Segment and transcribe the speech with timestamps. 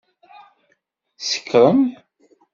[1.19, 1.81] Tsekṛem?